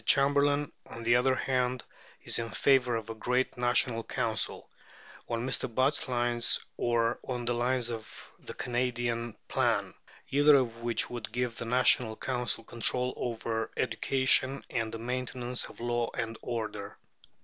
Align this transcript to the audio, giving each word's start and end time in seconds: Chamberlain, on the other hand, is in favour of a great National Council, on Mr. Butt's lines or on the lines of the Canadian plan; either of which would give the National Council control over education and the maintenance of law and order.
Chamberlain, 0.03 0.71
on 0.87 1.03
the 1.03 1.15
other 1.15 1.35
hand, 1.35 1.83
is 2.23 2.39
in 2.39 2.49
favour 2.49 2.95
of 2.95 3.11
a 3.11 3.13
great 3.13 3.55
National 3.55 4.03
Council, 4.03 4.67
on 5.29 5.47
Mr. 5.47 5.71
Butt's 5.71 6.07
lines 6.09 6.57
or 6.75 7.19
on 7.23 7.45
the 7.45 7.53
lines 7.53 7.91
of 7.91 8.31
the 8.39 8.55
Canadian 8.55 9.37
plan; 9.47 9.93
either 10.31 10.55
of 10.55 10.77
which 10.81 11.11
would 11.11 11.31
give 11.31 11.55
the 11.57 11.65
National 11.65 12.15
Council 12.15 12.63
control 12.63 13.13
over 13.15 13.69
education 13.77 14.63
and 14.71 14.91
the 14.91 14.97
maintenance 14.97 15.65
of 15.65 15.79
law 15.79 16.09
and 16.15 16.35
order. 16.41 16.97